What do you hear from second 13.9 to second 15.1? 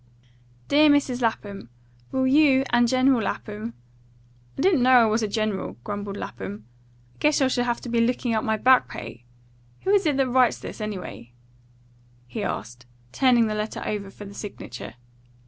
for the signature.